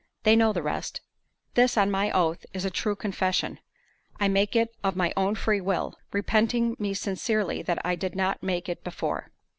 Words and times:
They 0.23 0.35
know 0.35 0.51
the 0.51 0.63
rest. 0.63 1.01
This, 1.53 1.77
on 1.77 1.91
my 1.91 2.09
oath, 2.09 2.43
is 2.53 2.65
a 2.65 2.71
true 2.71 2.95
confession. 2.95 3.59
I 4.19 4.29
make 4.29 4.55
it 4.55 4.75
of 4.83 4.95
my 4.95 5.13
own 5.15 5.35
free 5.35 5.61
will, 5.61 5.93
repenting 6.11 6.75
me 6.79 6.95
sincerely 6.95 7.61
that 7.61 7.85
I 7.85 7.93
did 7.93 8.15
not 8.15 8.41
make 8.41 8.67
it 8.67 8.83
before." 8.83 9.29